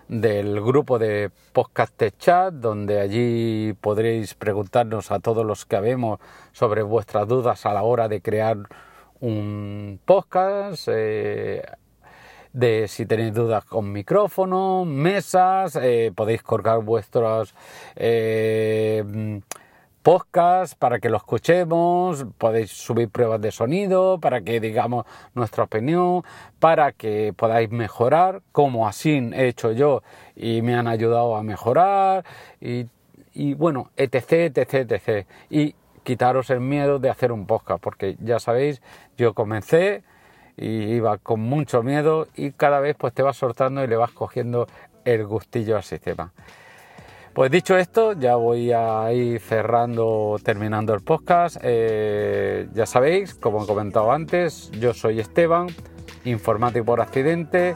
del 0.08 0.62
grupo 0.62 1.00
de 1.00 1.32
podcast 1.52 2.02
chat, 2.18 2.54
donde 2.54 3.00
allí 3.00 3.74
podréis 3.82 4.34
preguntarnos 4.34 5.12
a 5.12 5.20
todos 5.20 5.46
los 5.46 5.66
que 5.66 5.76
habemos 5.76 6.20
sobre 6.52 6.84
vuestras 6.84 7.28
dudas 7.28 7.66
a 7.66 7.74
la 7.74 7.84
hora 7.84 8.08
de 8.08 8.22
crear 8.22 8.58
un 9.20 10.00
podcast, 10.06 10.88
eh, 10.92 11.64
de 12.54 12.88
si 12.88 13.06
tenéis 13.06 13.34
dudas 13.34 13.66
con 13.66 13.92
micrófono, 13.92 14.86
mesas, 14.86 15.76
eh, 15.82 16.12
podéis 16.16 16.44
colgar 16.44 16.80
vuestros 16.84 17.54
eh, 17.96 19.42
podcast 20.06 20.78
para 20.78 21.00
que 21.00 21.10
lo 21.10 21.18
escuchemos, 21.18 22.28
podéis 22.38 22.70
subir 22.70 23.10
pruebas 23.10 23.42
de 23.42 23.52
sonido 23.52 24.20
para 24.20 24.42
que 24.42 24.60
digamos 24.60 25.04
nuestra 25.34 25.64
opinión, 25.64 26.22
para 26.60 26.92
que 26.92 27.34
podáis 27.36 27.72
mejorar, 27.72 28.44
como 28.52 28.88
así 28.88 29.32
he 29.34 29.48
hecho 29.48 29.72
yo 29.72 30.04
y 30.36 30.62
me 30.62 30.76
han 30.76 30.88
ayudado 30.88 31.36
a 31.36 31.42
mejorar 31.42 32.24
y, 32.62 32.86
y 33.34 33.56
bueno, 33.56 33.90
etc, 33.98 34.56
etc, 34.56 34.92
etc. 34.92 35.28
Y 35.50 35.74
quitaros 36.04 36.52
el 36.52 36.60
miedo 36.60 37.00
de 37.00 37.10
hacer 37.10 37.32
un 37.32 37.48
podcast, 37.48 37.82
porque 37.82 38.16
ya 38.20 38.38
sabéis, 38.38 38.84
yo 39.18 39.34
comencé 39.34 40.04
y 40.56 40.68
iba 40.68 41.18
con 41.18 41.40
mucho 41.40 41.82
miedo 41.82 42.28
y 42.36 42.52
cada 42.52 42.80
vez 42.80 42.96
pues 42.96 43.12
te 43.12 43.24
vas 43.24 43.38
soltando 43.38 43.84
y 43.84 43.88
le 43.88 43.96
vas 43.96 44.12
cogiendo 44.12 44.68
el 45.04 45.26
gustillo 45.26 45.76
al 45.78 45.84
sistema. 45.84 46.32
Pues 47.36 47.52
dicho 47.52 47.78
esto, 47.78 48.14
ya 48.14 48.38
voy 48.38 48.72
a 48.72 49.12
ir 49.12 49.42
cerrando, 49.42 50.38
terminando 50.42 50.94
el 50.94 51.02
podcast. 51.02 51.58
Eh, 51.62 52.70
ya 52.74 52.86
sabéis, 52.86 53.36
como 53.36 53.62
he 53.62 53.68
comentado 53.68 54.14
antes, 54.14 54.72
yo 54.80 54.94
soy 54.94 55.20
Esteban, 55.20 55.68
informático 56.24 56.86
por 56.86 57.02
accidente, 57.02 57.76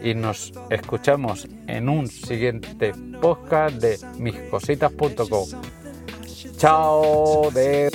y 0.00 0.14
nos 0.14 0.52
escuchamos 0.70 1.48
en 1.66 1.88
un 1.88 2.06
siguiente 2.06 2.92
podcast 3.20 3.82
de 3.82 3.98
miscositas.com. 4.16 5.48
Chao 6.56 7.50
de... 7.50 7.90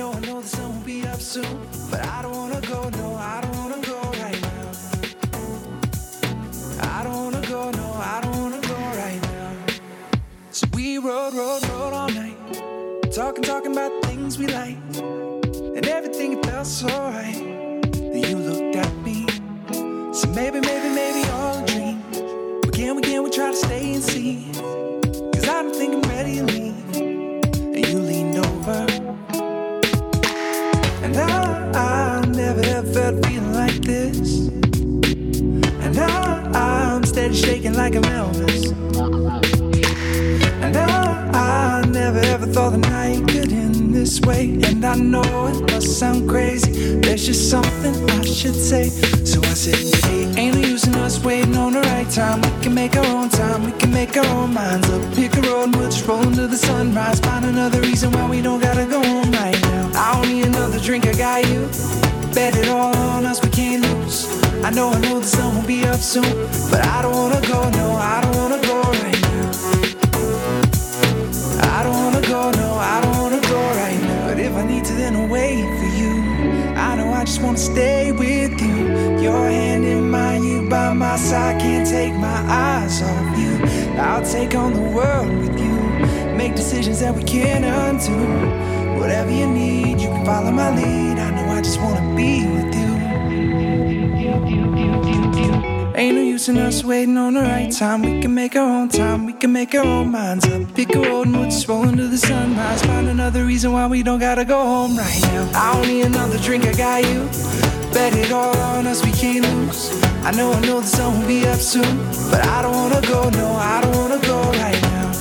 know, 0.00 0.12
I 0.12 0.20
know 0.20 0.40
the 0.40 0.48
sun 0.48 0.74
will 0.74 0.86
be 0.86 1.06
up 1.06 1.20
soon. 1.20 1.60
But 1.90 2.00
I 2.06 2.22
don't 2.22 2.34
wanna 2.34 2.60
go, 2.62 2.88
no, 2.88 3.14
I 3.16 3.40
don't 3.42 3.56
wanna 3.60 3.82
go 3.92 3.98
right 4.24 4.40
now. 4.40 4.68
I 6.96 7.04
don't 7.04 7.18
wanna 7.24 7.46
go, 7.46 7.70
no, 7.70 7.88
I 8.14 8.20
don't 8.22 8.36
wanna 8.42 8.62
go 8.72 8.78
right 9.02 9.20
now. 9.22 9.52
So 10.52 10.66
we 10.72 10.96
rode, 10.96 11.34
rode, 11.34 11.68
rode 11.68 11.92
all 11.92 12.08
night. 12.08 12.38
Talking, 13.12 13.44
talking 13.44 13.72
about 13.72 13.92
things 14.04 14.38
we 14.38 14.46
like. 14.46 14.78
And 15.76 15.86
everything 15.86 16.42
felt 16.42 16.66
so 16.66 16.88
right. 16.88 17.49
Like 37.80 37.96
I'm 37.96 38.02
Elvis. 38.02 38.72
And 40.62 40.76
I, 40.76 41.80
I 41.80 41.86
never 41.86 42.18
ever 42.18 42.46
thought 42.46 42.72
the 42.72 42.78
night 42.78 43.26
could 43.26 43.50
end 43.52 43.94
this 43.94 44.20
way. 44.20 44.60
And 44.68 44.84
I 44.84 44.96
know 44.96 45.46
it 45.46 45.60
must 45.72 45.98
sound 45.98 46.28
crazy. 46.28 47.00
There's 47.00 47.24
just 47.24 47.48
something 47.48 47.94
I 48.10 48.22
should 48.22 48.54
say. 48.54 48.90
So 49.24 49.40
I 49.52 49.54
said, 49.54 49.80
hey, 50.04 50.22
ain't 50.40 50.56
no 50.56 50.60
use 50.60 50.86
in 50.86 50.94
us 50.96 51.24
waiting 51.24 51.56
on 51.56 51.72
the 51.72 51.80
right 51.92 52.10
time. 52.10 52.42
We 52.42 52.50
can 52.62 52.74
make 52.74 52.96
our 52.96 53.10
own 53.16 53.30
time, 53.30 53.64
we 53.64 53.72
can 53.72 53.90
make 53.90 54.14
our 54.14 54.26
own 54.26 54.52
minds 54.52 54.90
up. 54.90 55.00
Pick 55.14 55.34
a 55.38 55.40
road, 55.40 55.74
we'll 55.74 55.90
just 55.90 56.06
roll 56.06 56.22
into 56.22 56.46
the 56.48 56.58
sunrise. 56.58 57.18
Find 57.20 57.46
another 57.46 57.80
reason 57.80 58.12
why 58.12 58.28
we 58.28 58.42
don't 58.42 58.60
gotta 58.60 58.84
go 58.84 59.02
home 59.02 59.32
right 59.32 59.58
now. 59.62 59.90
I 59.94 60.06
don't 60.20 60.28
need 60.30 60.44
another 60.44 60.78
drink, 60.80 61.06
I 61.06 61.14
got 61.14 61.48
you. 61.48 62.09
Bet 62.34 62.56
it 62.56 62.68
all 62.68 62.94
on 62.96 63.26
us, 63.26 63.42
we 63.42 63.50
can't 63.50 63.82
lose. 63.82 64.28
I 64.62 64.70
know, 64.70 64.90
I 64.90 65.00
know 65.00 65.18
the 65.18 65.26
sun 65.26 65.56
will 65.56 65.66
be 65.66 65.84
up 65.84 65.98
soon. 65.98 66.22
But 66.70 66.86
I 66.86 67.02
don't 67.02 67.12
wanna 67.12 67.40
go, 67.40 67.68
no, 67.70 67.96
I 67.96 68.20
don't 68.22 68.36
wanna 68.36 68.62
go 68.62 68.80
right 68.82 69.20
now. 69.22 69.50
I 71.76 71.82
don't 71.82 71.96
wanna 72.04 72.22
go, 72.22 72.50
no, 72.52 72.74
I 72.74 73.00
don't 73.02 73.18
wanna 73.18 73.40
go 73.40 73.60
right 73.82 74.00
now. 74.00 74.28
But 74.28 74.38
if 74.38 74.54
I 74.54 74.64
need 74.64 74.84
to, 74.84 74.92
then 74.92 75.16
I'll 75.16 75.26
wait 75.26 75.64
for 75.78 75.90
you. 76.00 76.22
I 76.76 76.94
know 76.94 77.12
I 77.12 77.24
just 77.24 77.42
wanna 77.42 77.58
stay 77.58 78.12
with 78.12 78.60
you. 78.62 78.76
Your 79.20 79.48
hand 79.48 79.84
in 79.84 80.08
mine, 80.08 80.44
you 80.44 80.68
by 80.68 80.92
my 80.92 81.16
side, 81.16 81.60
can't 81.60 81.88
take 81.88 82.14
my 82.14 82.40
eyes 82.48 83.02
off 83.02 83.38
you. 83.38 83.58
I'll 83.98 84.24
take 84.24 84.54
on 84.54 84.72
the 84.72 84.88
world 84.96 85.36
with 85.36 85.58
you. 85.58 85.76
Make 86.36 86.54
decisions 86.54 87.00
that 87.00 87.12
we 87.12 87.24
can't 87.24 87.64
undo. 87.64 89.00
Whatever 89.00 89.32
you 89.32 89.46
need, 89.48 90.00
you 90.00 90.08
can 90.08 90.24
follow 90.24 90.52
my 90.52 90.70
lead. 90.76 91.29
I 91.60 91.62
just 91.62 91.78
wanna 91.78 92.16
be 92.16 92.46
with 92.46 92.74
you. 92.74 92.90
Ain't 95.94 96.14
no 96.16 96.22
use 96.22 96.48
in 96.48 96.56
us 96.56 96.82
waiting 96.82 97.18
on 97.18 97.34
the 97.34 97.42
right 97.42 97.70
time. 97.70 98.00
We 98.00 98.18
can 98.22 98.34
make 98.34 98.56
our 98.56 98.66
own 98.66 98.88
time, 98.88 99.26
we 99.26 99.34
can 99.34 99.52
make 99.52 99.74
our 99.74 99.84
own 99.84 100.10
minds 100.10 100.46
up. 100.46 100.74
Pick 100.74 100.94
a 100.94 101.00
road 101.00 101.26
and 101.26 101.36
we'll 101.36 101.50
just 101.50 101.68
roll 101.68 101.86
into 101.86 102.06
the 102.08 102.16
sunrise. 102.16 102.82
Find 102.86 103.08
another 103.08 103.44
reason 103.44 103.72
why 103.72 103.86
we 103.88 104.02
don't 104.02 104.20
gotta 104.20 104.46
go 104.46 104.58
home 104.58 104.96
right 104.96 105.20
now. 105.24 105.50
I 105.54 105.74
don't 105.74 105.86
need 105.86 106.06
another 106.06 106.38
drink, 106.38 106.64
I 106.64 106.72
got 106.72 107.04
you. 107.04 107.28
Bet 107.92 108.16
it 108.16 108.32
all 108.32 108.56
on 108.56 108.86
us, 108.86 109.04
we 109.04 109.12
can't 109.12 109.44
lose. 109.44 110.02
I 110.24 110.30
know, 110.30 110.52
I 110.52 110.60
know 110.60 110.80
the 110.80 110.86
sun 110.86 111.20
will 111.20 111.28
be 111.28 111.46
up 111.46 111.58
soon. 111.58 111.94
But 112.30 112.40
I 112.46 112.62
don't 112.62 112.72
wanna 112.72 113.02
go, 113.02 113.28
no, 113.28 113.48
I 113.56 113.82
don't 113.82 113.94
wanna 113.94 114.18
go 114.26 114.40
right 114.64 114.80
now. 114.80 115.12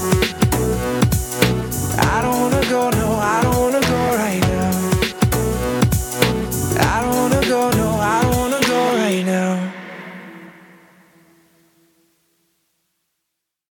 I 2.15 2.21
don't 2.21 2.39
wanna 2.39 2.63
go, 2.69 2.89
no, 2.91 3.15
I 3.15 3.41
don't 3.43 3.59